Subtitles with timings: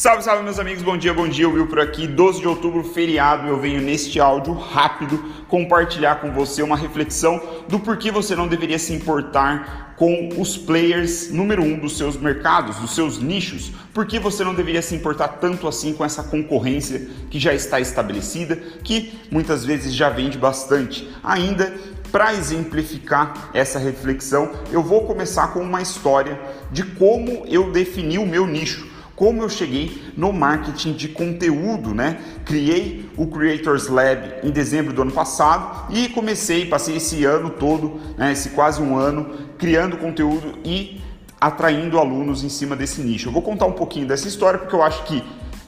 [0.00, 3.46] Salve, salve meus amigos, bom dia, bom dia, Will por aqui, 12 de outubro, feriado,
[3.46, 7.38] eu venho neste áudio rápido compartilhar com você uma reflexão
[7.68, 12.76] do porquê você não deveria se importar com os players número um dos seus mercados,
[12.76, 17.06] dos seus nichos, por que você não deveria se importar tanto assim com essa concorrência
[17.30, 21.06] que já está estabelecida, que muitas vezes já vende bastante.
[21.22, 21.74] Ainda
[22.10, 26.40] para exemplificar essa reflexão, eu vou começar com uma história
[26.72, 28.88] de como eu defini o meu nicho
[29.20, 32.18] como eu cheguei no marketing de conteúdo, né?
[32.42, 38.00] Criei o Creators Lab em dezembro do ano passado e comecei, passei esse ano todo,
[38.16, 41.02] né, esse quase um ano, criando conteúdo e
[41.38, 43.28] atraindo alunos em cima desse nicho.
[43.28, 45.22] Eu vou contar um pouquinho dessa história porque eu acho que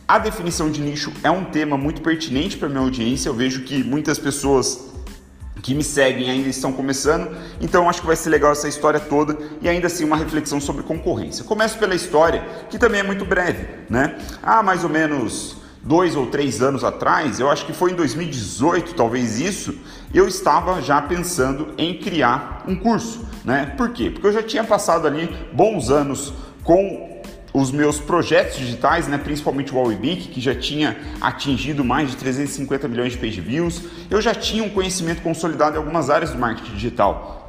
[0.09, 3.29] a definição de nicho é um tema muito pertinente para minha audiência.
[3.29, 4.92] Eu vejo que muitas pessoas
[5.63, 9.39] que me seguem ainda estão começando, então acho que vai ser legal essa história toda
[9.61, 11.45] e ainda assim uma reflexão sobre concorrência.
[11.45, 14.19] Começo pela história, que também é muito breve, né?
[14.43, 18.95] Há mais ou menos dois ou três anos atrás, eu acho que foi em 2018,
[18.95, 19.75] talvez isso,
[20.13, 23.73] eu estava já pensando em criar um curso, né?
[23.77, 24.11] Por quê?
[24.11, 26.33] Porque eu já tinha passado ali bons anos
[26.65, 27.12] com
[27.53, 32.89] os meus projetos digitais, né, principalmente o Wallbeak, que já tinha atingido mais de 350
[32.89, 36.73] milhões de page views, eu já tinha um conhecimento consolidado em algumas áreas do marketing
[36.73, 37.43] digital.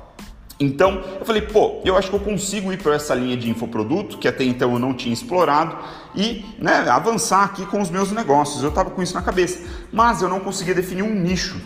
[0.60, 4.18] Então, eu falei, pô, eu acho que eu consigo ir para essa linha de infoproduto,
[4.18, 5.78] que até então eu não tinha explorado,
[6.16, 8.62] e né, avançar aqui com os meus negócios.
[8.62, 11.60] Eu estava com isso na cabeça, mas eu não conseguia definir um nicho.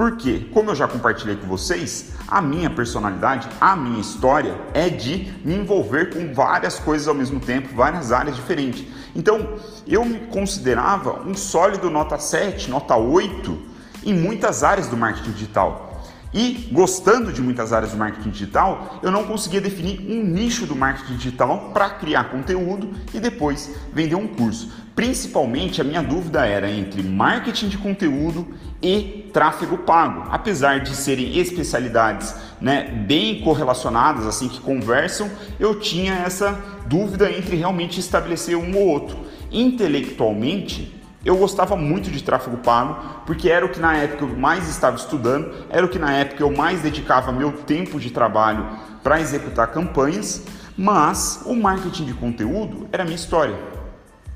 [0.00, 5.30] Porque, como eu já compartilhei com vocês, a minha personalidade, a minha história é de
[5.44, 8.82] me envolver com várias coisas ao mesmo tempo, várias áreas diferentes.
[9.14, 13.58] Então, eu me considerava um sólido nota 7, nota 8
[14.02, 16.02] em muitas áreas do marketing digital.
[16.32, 20.74] E gostando de muitas áreas do marketing digital, eu não conseguia definir um nicho do
[20.74, 24.70] marketing digital para criar conteúdo e depois vender um curso.
[24.94, 28.46] Principalmente a minha dúvida era entre marketing de conteúdo
[28.82, 36.14] e tráfego pago, apesar de serem especialidades né, bem correlacionadas, assim que conversam, eu tinha
[36.14, 39.18] essa dúvida entre realmente estabelecer um ou outro.
[39.50, 44.68] Intelectualmente, eu gostava muito de tráfego pago, porque era o que na época eu mais
[44.68, 48.66] estava estudando, era o que na época eu mais dedicava meu tempo de trabalho
[49.02, 50.42] para executar campanhas,
[50.76, 53.58] mas o marketing de conteúdo era minha história.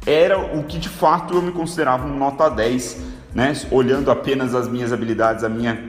[0.07, 3.53] Era o que de fato eu me considerava um nota 10, né?
[3.71, 5.83] olhando apenas as minhas habilidades, a minha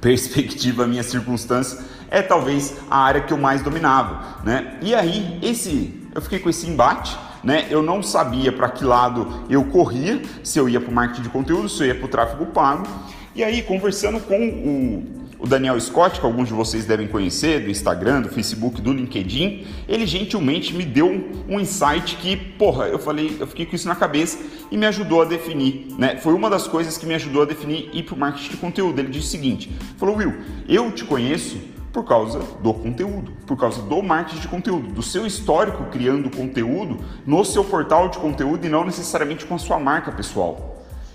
[0.00, 1.78] perspectiva, a minha circunstância,
[2.10, 4.42] é talvez a área que eu mais dominava.
[4.44, 4.78] Né?
[4.82, 7.66] E aí, esse, eu fiquei com esse embate né?
[7.70, 11.28] Eu não sabia para que lado eu corria, se eu ia para o marketing de
[11.30, 12.86] conteúdo, se eu ia para o tráfego pago.
[13.34, 17.70] E aí, conversando com o, o Daniel Scott, que alguns de vocês devem conhecer, do
[17.70, 21.08] Instagram, do Facebook, do LinkedIn, ele gentilmente me deu
[21.48, 24.38] um, insight que, porra, eu falei, eu fiquei com isso na cabeça
[24.70, 26.16] e me ajudou a definir, né?
[26.16, 28.98] Foi uma das coisas que me ajudou a definir ir para o marketing de conteúdo.
[28.98, 30.34] Ele disse o seguinte: falou, Will,
[30.68, 31.58] eu te conheço
[31.92, 36.98] por causa do conteúdo, por causa do marketing de conteúdo, do seu histórico criando conteúdo
[37.26, 40.69] no seu portal de conteúdo e não necessariamente com a sua marca pessoal.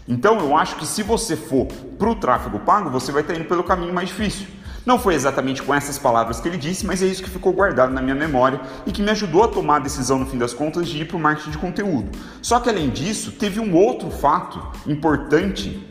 [0.07, 1.67] Então eu acho que se você for
[1.97, 4.47] para o tráfego pago, você vai estar indo pelo caminho mais difícil.
[4.85, 7.91] Não foi exatamente com essas palavras que ele disse, mas é isso que ficou guardado
[7.91, 10.87] na minha memória e que me ajudou a tomar a decisão, no fim das contas,
[10.87, 12.11] de ir para o marketing de conteúdo.
[12.39, 15.83] Só que além disso, teve um outro fato importante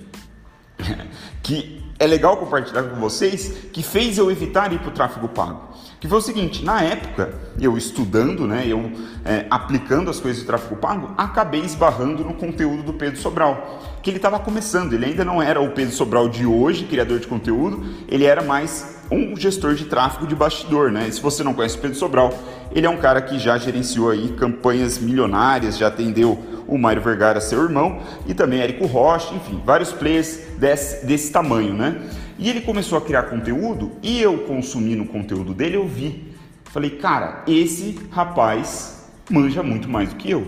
[1.43, 5.75] que é legal compartilhar com vocês que fez eu evitar ir para o tráfego pago.
[6.01, 8.93] Que foi o seguinte, na época, eu estudando, né, eu
[9.25, 14.11] é, aplicando as coisas do tráfego pago, acabei esbarrando no conteúdo do Pedro Sobral, que
[14.11, 17.83] ele estava começando, ele ainda não era o Pedro Sobral de hoje, criador de conteúdo,
[18.07, 21.11] ele era mais um gestor de tráfego de bastidor, né?
[21.11, 22.35] Se você não conhece o Pedro Sobral,
[22.73, 27.41] ele é um cara que já gerenciou aí campanhas milionárias, já atendeu o Mário Vergara,
[27.41, 32.01] seu irmão, e também Érico Rocha, enfim, vários players desse, desse tamanho, né?
[32.39, 36.35] E ele começou a criar conteúdo e eu consumindo o conteúdo dele, eu vi.
[36.65, 40.47] Falei, cara, esse rapaz manja muito mais do que eu.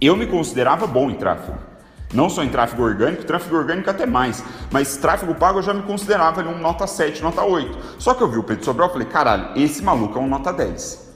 [0.00, 1.58] Eu me considerava bom em tráfego.
[2.14, 4.44] Não só em tráfego orgânico, tráfego orgânico até mais.
[4.70, 7.96] Mas tráfego pago eu já me considerava ali um nota 7, nota 8.
[7.98, 10.52] Só que eu vi o Pedro Sobral e falei, caralho, esse maluco é um nota
[10.52, 11.06] 10.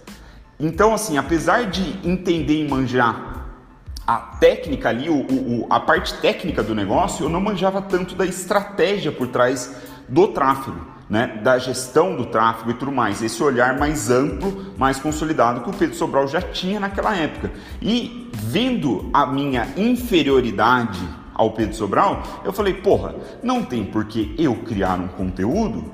[0.59, 3.40] Então, assim, apesar de entender e manjar
[4.06, 8.25] a técnica ali, o, o, a parte técnica do negócio, eu não manjava tanto da
[8.26, 9.75] estratégia por trás
[10.08, 11.41] do tráfego, né?
[11.43, 13.23] da gestão do tráfego e tudo mais.
[13.23, 17.52] Esse olhar mais amplo, mais consolidado que o Pedro Sobral já tinha naquela época.
[17.81, 21.00] E vendo a minha inferioridade
[21.35, 25.93] ao Pedro Sobral, eu falei, porra, não tem por que eu criar um conteúdo,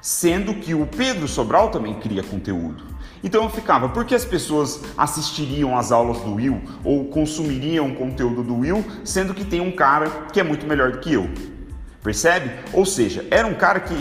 [0.00, 2.95] sendo que o Pedro Sobral também cria conteúdo.
[3.22, 8.42] Então eu ficava, por que as pessoas assistiriam às aulas do Will ou consumiriam conteúdo
[8.42, 11.28] do Will, sendo que tem um cara que é muito melhor do que eu?
[12.02, 12.50] Percebe?
[12.72, 13.96] Ou seja, era um cara que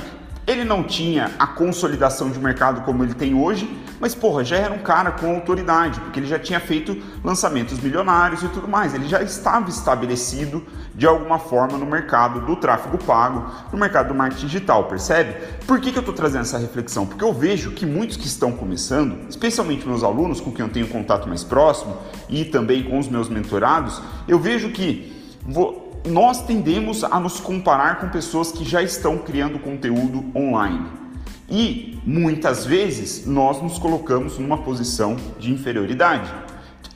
[0.45, 3.67] ele não tinha a consolidação de mercado como ele tem hoje,
[3.99, 8.43] mas porra, já era um cara com autoridade, porque ele já tinha feito lançamentos milionários
[8.43, 8.93] e tudo mais.
[8.93, 10.63] Ele já estava estabelecido
[10.93, 15.35] de alguma forma no mercado do tráfego pago, no mercado do marketing digital, percebe?
[15.65, 17.05] Por que, que eu estou trazendo essa reflexão?
[17.05, 20.87] Porque eu vejo que muitos que estão começando, especialmente meus alunos com quem eu tenho
[20.87, 21.97] contato mais próximo
[22.29, 25.13] e também com os meus mentorados, eu vejo que
[25.45, 31.04] vou nós tendemos a nos comparar com pessoas que já estão criando conteúdo online.
[31.49, 36.33] E muitas vezes nós nos colocamos numa posição de inferioridade.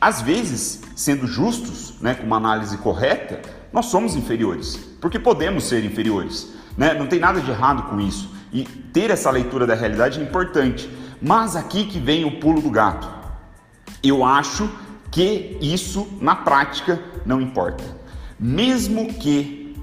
[0.01, 3.41] Às vezes, sendo justos, né, com uma análise correta,
[3.71, 6.53] nós somos inferiores, porque podemos ser inferiores.
[6.77, 6.93] Né?
[6.93, 8.33] Não tem nada de errado com isso.
[8.51, 10.89] E ter essa leitura da realidade é importante.
[11.21, 13.07] Mas aqui que vem o pulo do gato.
[14.01, 14.69] Eu acho
[15.11, 17.83] que isso na prática não importa.
[18.39, 19.75] Mesmo que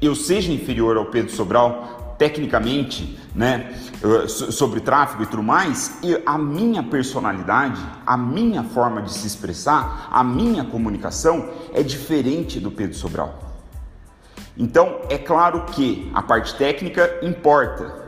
[0.00, 3.74] eu seja inferior ao Pedro Sobral, tecnicamente, né,
[4.26, 10.22] sobre tráfego e tudo mais, a minha personalidade, a minha forma de se expressar, a
[10.22, 13.38] minha comunicação é diferente do Pedro Sobral.
[14.56, 18.02] Então, é claro que a parte técnica importa.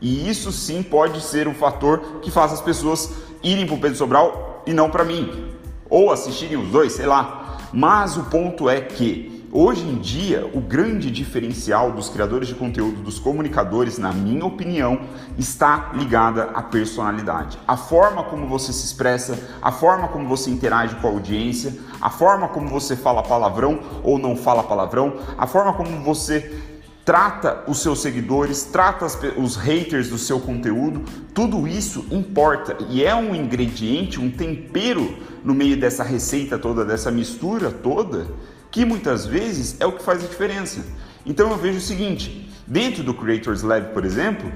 [0.00, 3.98] E isso sim pode ser um fator que faz as pessoas irem para o Pedro
[3.98, 5.52] Sobral e não para mim.
[5.90, 7.58] Ou assistirem os dois, sei lá.
[7.72, 13.02] Mas o ponto é que Hoje em dia, o grande diferencial dos criadores de conteúdo,
[13.02, 15.00] dos comunicadores, na minha opinião,
[15.36, 17.58] está ligada à personalidade.
[17.66, 22.08] A forma como você se expressa, a forma como você interage com a audiência, a
[22.08, 26.56] forma como você fala palavrão ou não fala palavrão, a forma como você
[27.04, 29.04] trata os seus seguidores, trata
[29.36, 31.02] os haters do seu conteúdo,
[31.34, 35.12] tudo isso importa e é um ingrediente, um tempero
[35.42, 38.28] no meio dessa receita toda, dessa mistura toda
[38.70, 40.84] que muitas vezes é o que faz a diferença.
[41.24, 44.50] Então eu vejo o seguinte: dentro do Creators Lab, por exemplo,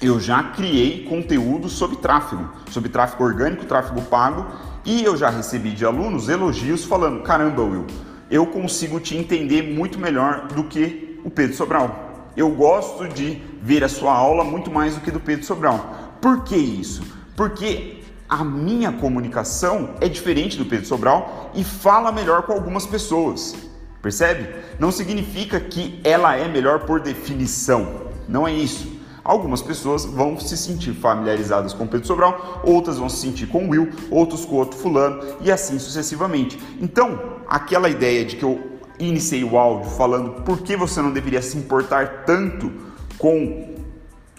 [0.00, 4.46] eu já criei conteúdo sobre tráfego, sobre tráfego orgânico, tráfego pago,
[4.84, 7.86] e eu já recebi de alunos elogios falando: caramba, Will,
[8.30, 12.30] eu consigo te entender muito melhor do que o Pedro Sobral.
[12.36, 16.16] Eu gosto de ver a sua aula muito mais do que do Pedro Sobral.
[16.20, 17.02] Por que isso?
[17.36, 23.54] Porque a minha comunicação é diferente do Pedro Sobral e fala melhor com algumas pessoas.
[24.00, 24.48] Percebe?
[24.78, 28.02] Não significa que ela é melhor por definição.
[28.28, 28.92] Não é isso.
[29.22, 33.88] Algumas pessoas vão se sentir familiarizadas com Pedro Sobral, outras vão se sentir com Will,
[34.10, 36.58] outros com outro fulano e assim sucessivamente.
[36.78, 41.40] Então, aquela ideia de que eu iniciei o áudio falando por que você não deveria
[41.40, 42.70] se importar tanto
[43.16, 43.74] com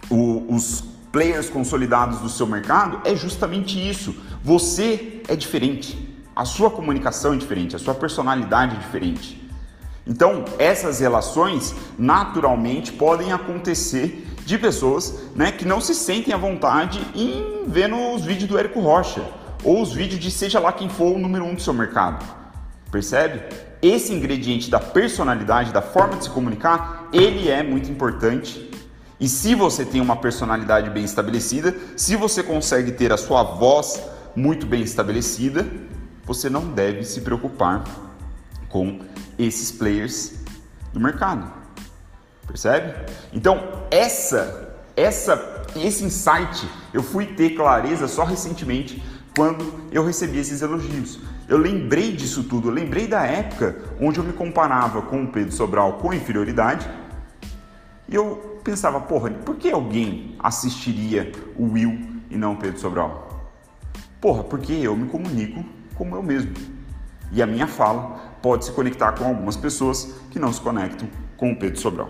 [0.08, 4.14] o, os players consolidados do seu mercado é justamente isso.
[4.42, 6.14] Você é diferente.
[6.34, 9.42] A sua comunicação é diferente, a sua personalidade é diferente.
[10.06, 17.00] Então, essas relações naturalmente podem acontecer de pessoas né, que não se sentem à vontade
[17.14, 19.24] em vendo os vídeos do Érico Rocha
[19.64, 22.24] ou os vídeos de seja lá quem for o número um do seu mercado.
[22.90, 23.42] Percebe?
[23.82, 28.70] Esse ingrediente da personalidade, da forma de se comunicar, ele é muito importante
[29.18, 34.00] e se você tem uma personalidade bem estabelecida, se você consegue ter a sua voz
[34.34, 35.66] muito bem estabelecida,
[36.24, 37.84] você não deve se preocupar
[38.68, 39.00] com
[39.38, 40.34] esses players
[40.92, 41.50] do mercado.
[42.46, 42.94] Percebe?
[43.32, 49.02] Então, essa essa esse insight eu fui ter clareza só recentemente
[49.34, 51.18] quando eu recebi esses elogios.
[51.48, 55.52] Eu lembrei disso tudo, eu lembrei da época onde eu me comparava com o Pedro
[55.52, 56.88] Sobral com inferioridade
[58.08, 63.52] e eu pensava, porra, por que alguém assistiria o Will e não o Pedro Sobral?
[64.20, 66.52] Porra, porque eu me comunico como eu mesmo.
[67.30, 71.52] E a minha fala pode se conectar com algumas pessoas que não se conectam com
[71.52, 72.08] o Pedro Sobral.